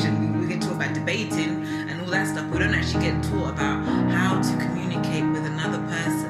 [0.00, 2.46] We, we get taught about debating and all that stuff.
[2.50, 6.21] We don't actually get taught about how to communicate with another person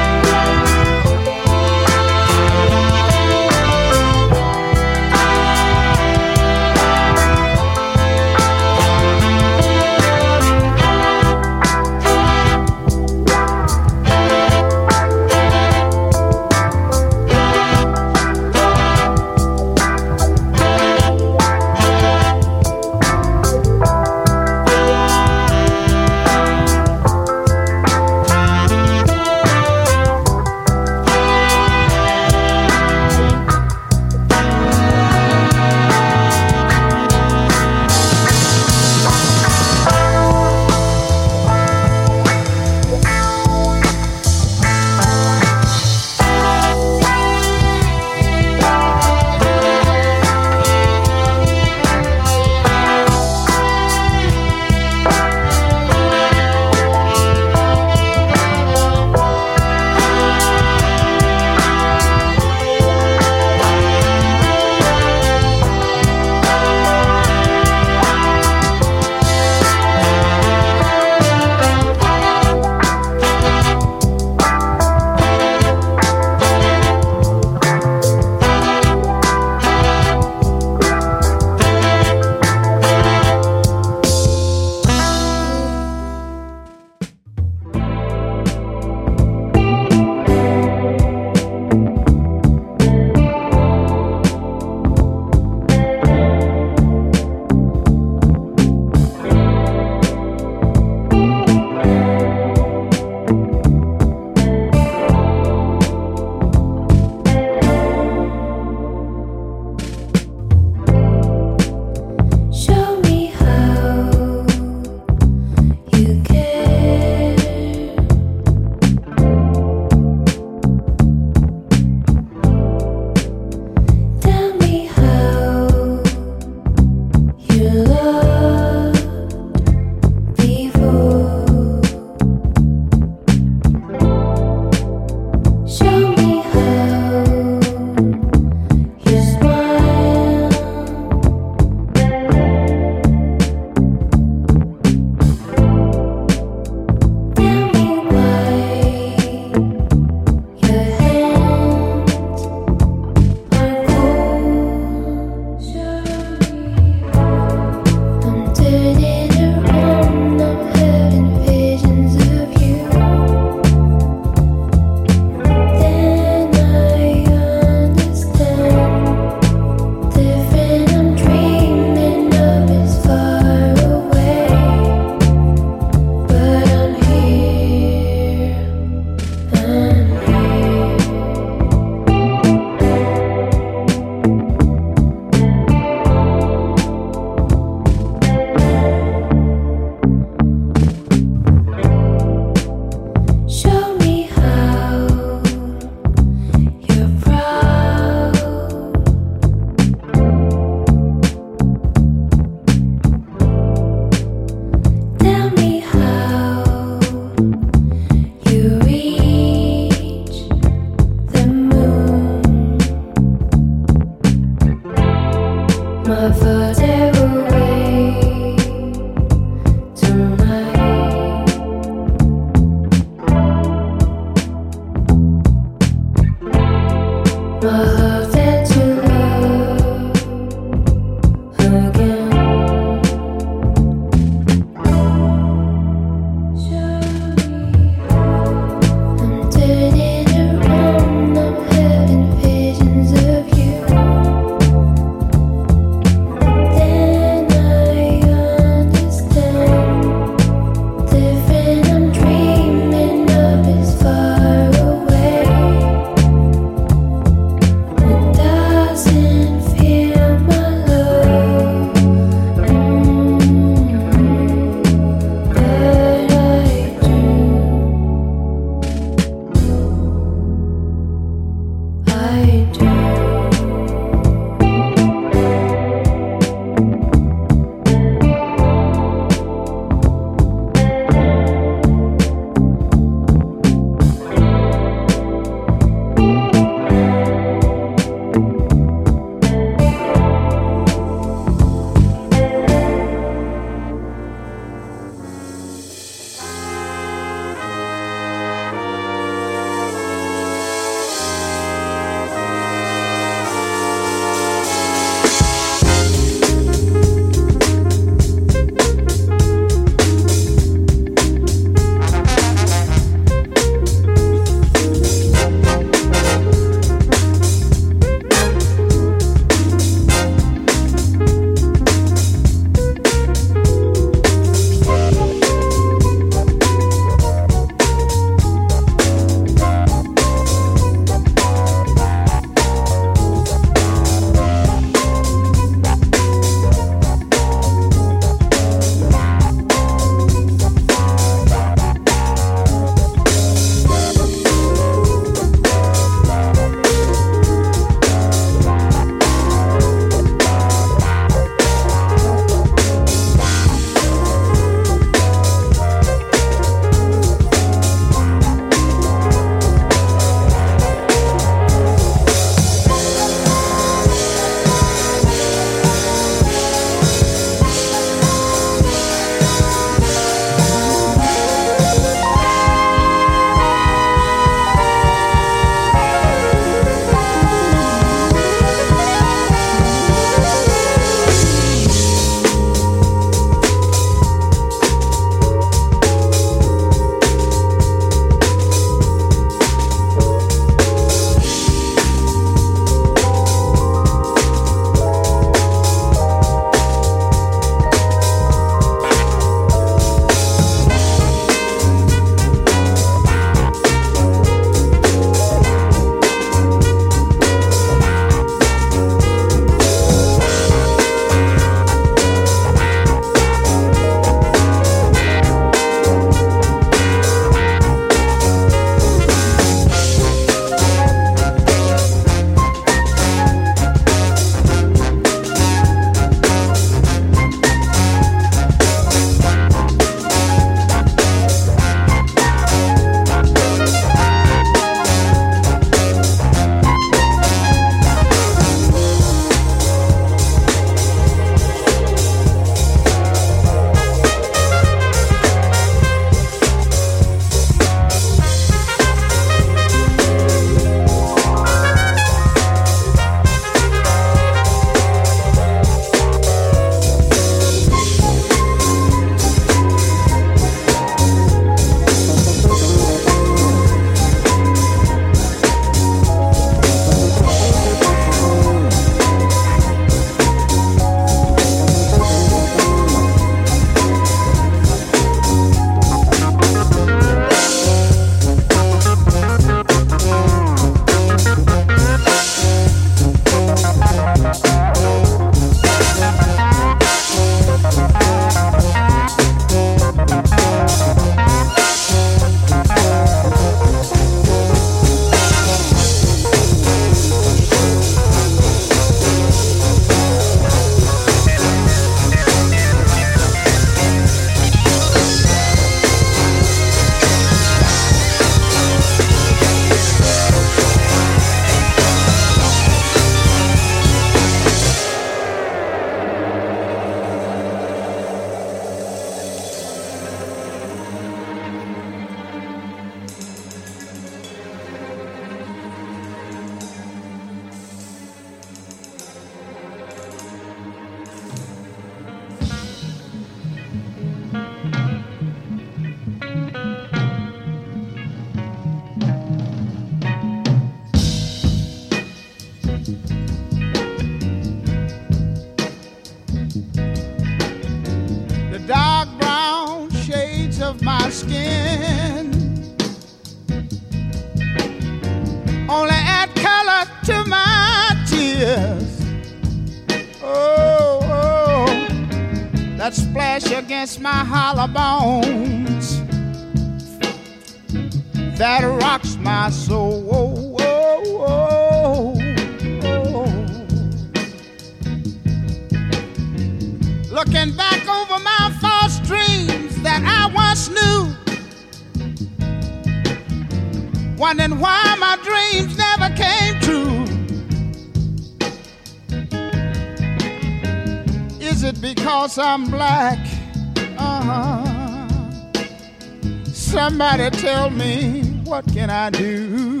[599.30, 600.00] Do.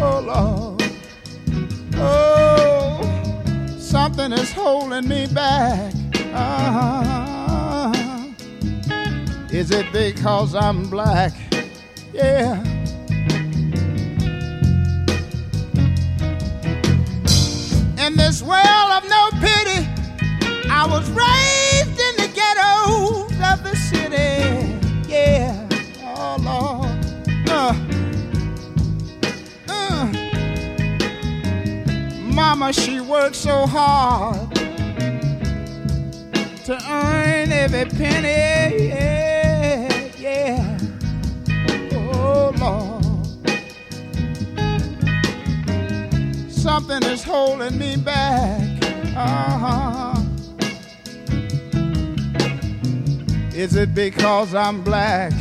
[0.00, 0.82] Oh Lord,
[1.96, 3.00] oh,
[3.78, 5.92] something is holding me back.
[6.32, 8.28] Uh-huh.
[9.50, 11.32] Is it because I'm black?
[12.12, 12.62] Yeah.
[17.98, 19.88] In this world of no pity,
[20.70, 21.67] I was raised.
[32.58, 34.54] mama, she worked so hard
[36.64, 38.88] to earn every penny.
[38.88, 40.78] Yeah, yeah.
[41.92, 43.04] Oh, Lord.
[46.50, 48.60] Something is holding me back.
[49.16, 50.20] Uh-huh.
[53.54, 55.32] Is it because I'm black?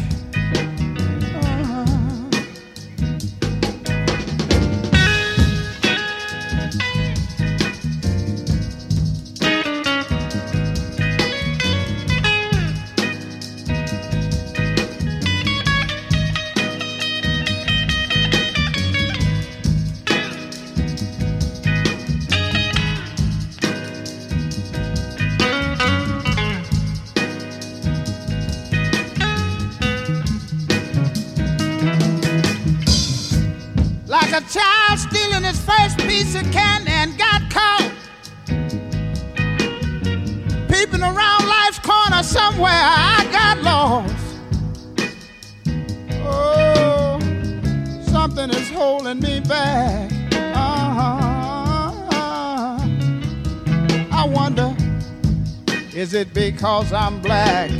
[56.68, 57.72] cause I'm black.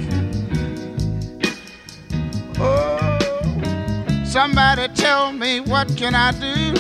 [2.58, 3.18] Oh,
[4.24, 6.72] somebody tell me what can I do?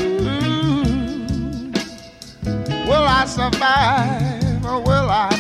[2.88, 5.37] Will I survive or will I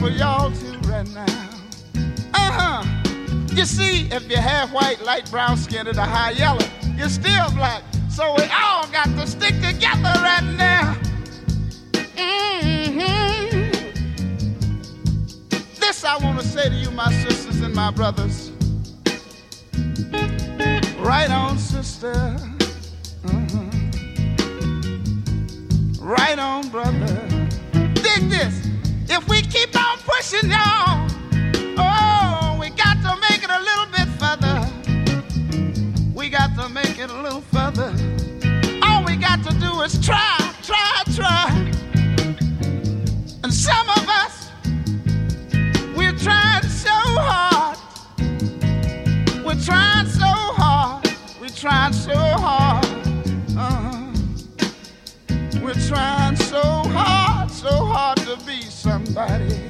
[0.00, 1.26] for y'all too right now.
[2.32, 2.84] Uh huh.
[3.54, 6.64] You see, if you have white, light brown skin, or the high yellow,
[6.96, 7.82] you're still black.
[8.08, 10.96] So we all got to stick together right now.
[12.16, 13.70] Mm-hmm.
[15.78, 18.52] This I want to say to you, my sisters and my brothers.
[20.98, 22.14] Right on, sister.
[23.26, 23.68] Mm-hmm.
[26.02, 27.28] Right on, brother.
[27.72, 28.70] Dig this.
[29.12, 29.74] If we keep
[30.20, 31.08] pushing, y'all,
[31.78, 34.68] oh, we got to make it a little bit further.
[36.14, 37.90] We got to make it a little further.
[38.82, 41.48] All we got to do is try, try, try.
[43.42, 44.50] And some of us,
[45.96, 47.78] we're trying so hard.
[49.42, 51.10] We're trying so hard.
[51.40, 52.84] We're trying so hard.
[53.56, 54.12] Uh-huh.
[55.62, 59.69] We're trying so hard, so hard to be somebody.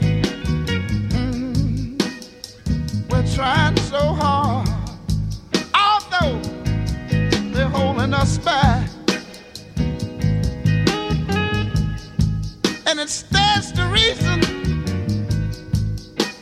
[8.20, 8.90] Us back.
[12.86, 14.40] And it stands to reason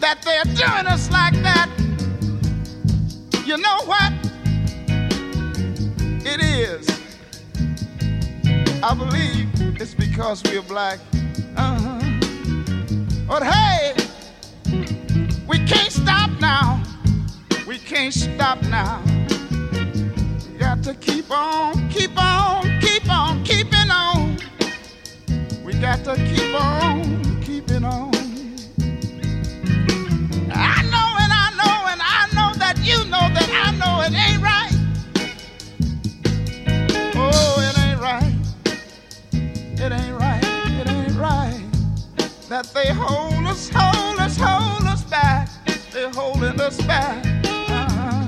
[0.00, 1.70] that they're doing us like that.
[3.46, 4.12] You know what?
[6.26, 6.88] It is.
[8.82, 9.48] I believe
[9.80, 10.98] it's because we're black.
[11.56, 12.00] Uh-huh.
[13.28, 13.94] But hey,
[15.46, 16.82] we can't stop now.
[17.68, 19.17] We can't stop now.
[20.88, 24.38] To keep on, keep on, keep on, keeping on.
[25.62, 28.14] We got to keep on, keeping on.
[30.50, 34.14] I know and I know and I know that you know that I know it
[34.14, 34.72] ain't right.
[37.16, 38.34] Oh, it ain't right.
[39.78, 40.42] It ain't right.
[40.80, 41.64] It ain't right.
[42.48, 45.50] That they hold us, hold us, hold us back.
[45.92, 47.26] They're holding us back.
[47.44, 48.26] Uh-huh.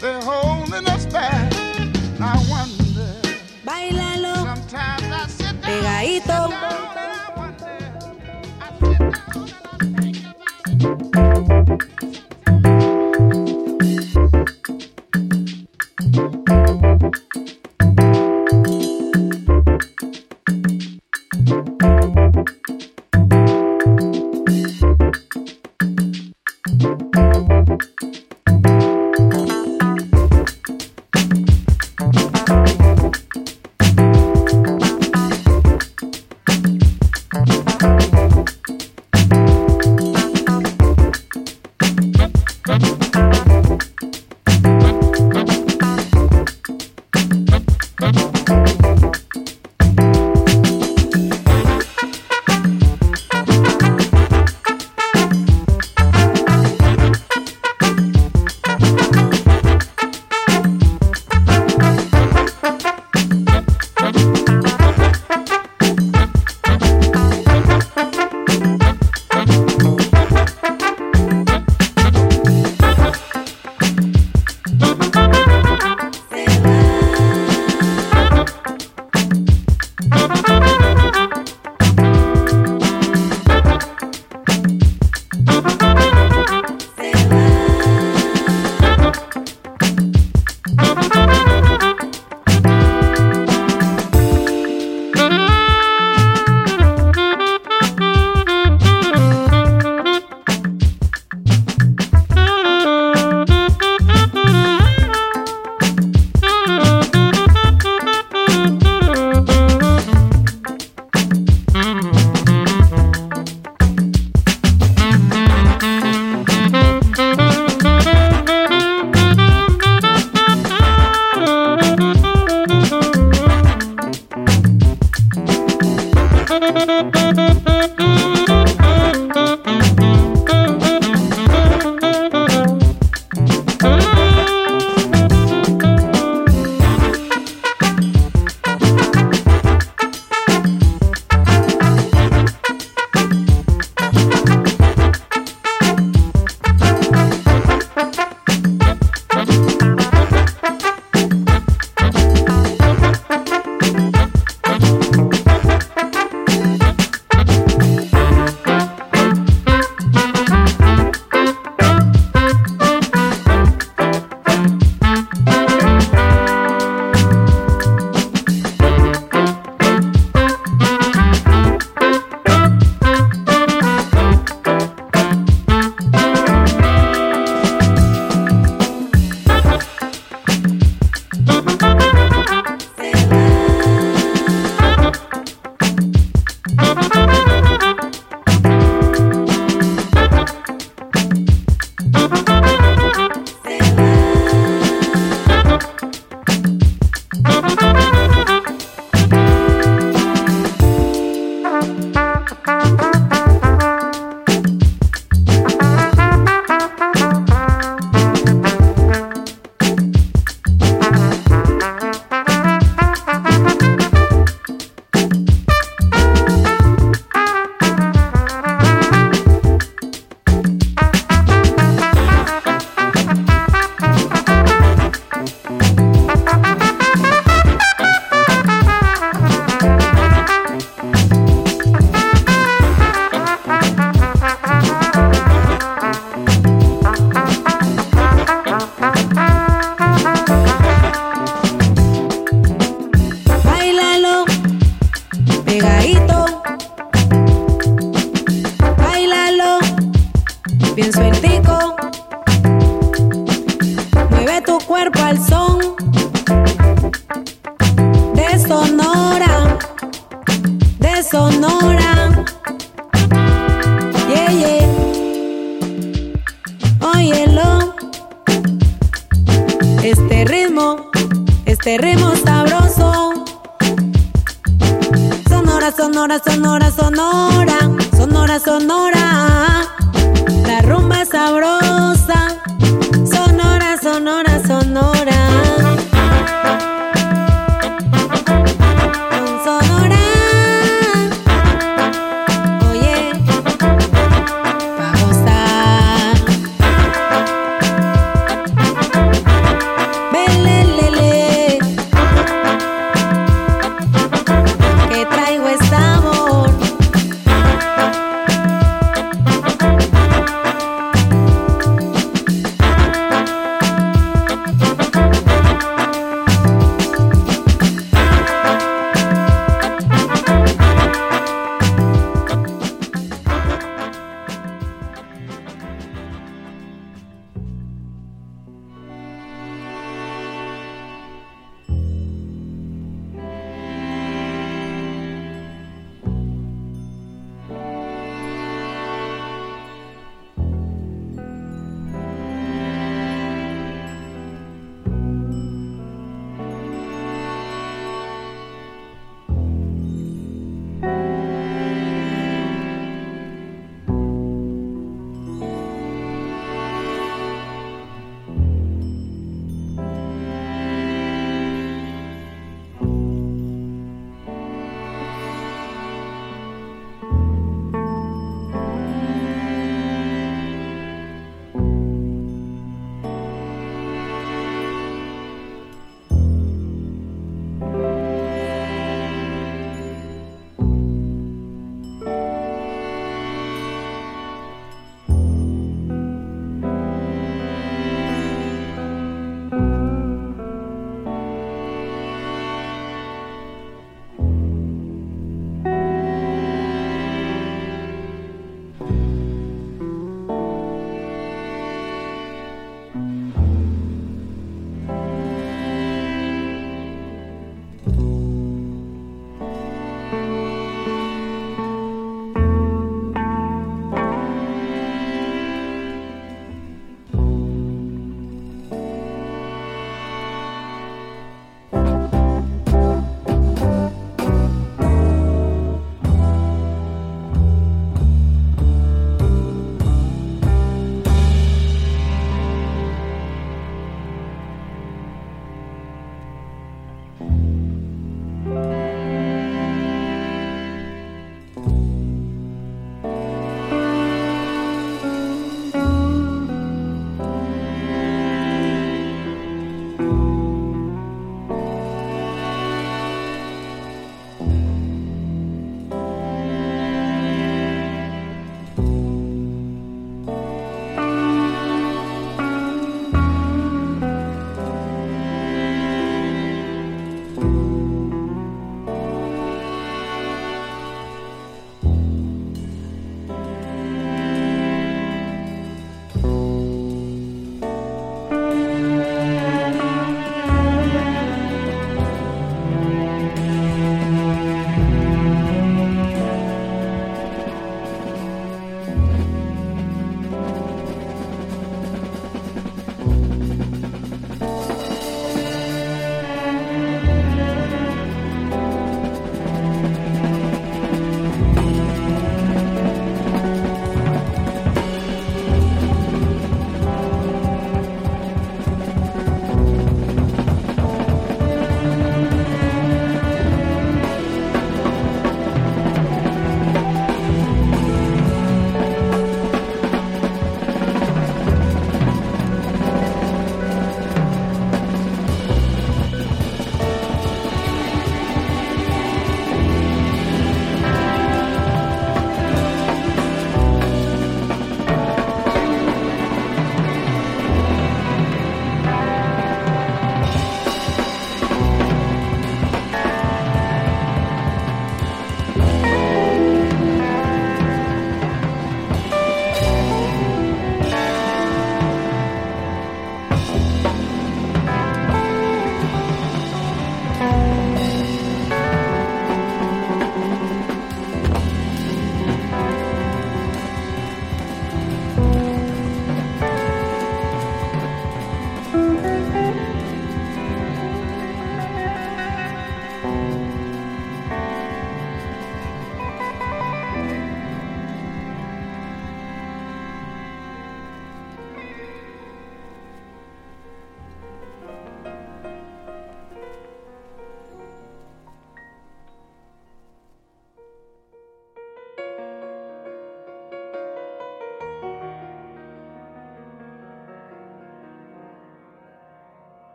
[0.00, 0.45] They're holding
[6.28, 6.65] wonder.